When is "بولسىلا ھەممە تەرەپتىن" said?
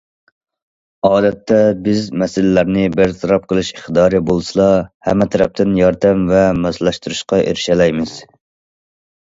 4.31-5.77